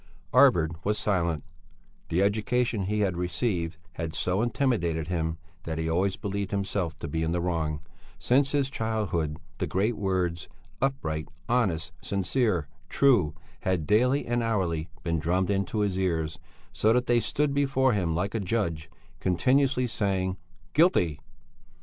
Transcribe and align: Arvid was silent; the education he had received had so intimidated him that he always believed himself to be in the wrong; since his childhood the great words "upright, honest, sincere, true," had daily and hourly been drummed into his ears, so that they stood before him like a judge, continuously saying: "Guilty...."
Arvid 0.33 0.71
was 0.83 0.97
silent; 0.97 1.43
the 2.09 2.23
education 2.23 2.85
he 2.85 3.01
had 3.01 3.15
received 3.15 3.77
had 3.91 4.15
so 4.15 4.41
intimidated 4.41 5.09
him 5.09 5.37
that 5.61 5.77
he 5.77 5.87
always 5.87 6.15
believed 6.17 6.49
himself 6.49 6.97
to 6.97 7.07
be 7.07 7.21
in 7.21 7.33
the 7.33 7.39
wrong; 7.39 7.81
since 8.17 8.51
his 8.51 8.71
childhood 8.71 9.37
the 9.59 9.67
great 9.67 9.95
words 9.95 10.49
"upright, 10.81 11.27
honest, 11.47 11.91
sincere, 12.01 12.67
true," 12.89 13.35
had 13.59 13.85
daily 13.85 14.25
and 14.25 14.41
hourly 14.41 14.89
been 15.03 15.19
drummed 15.19 15.51
into 15.51 15.81
his 15.81 15.99
ears, 15.99 16.39
so 16.73 16.91
that 16.93 17.05
they 17.05 17.19
stood 17.19 17.53
before 17.53 17.93
him 17.93 18.15
like 18.15 18.33
a 18.33 18.39
judge, 18.39 18.89
continuously 19.19 19.85
saying: 19.85 20.35
"Guilty...." 20.73 21.19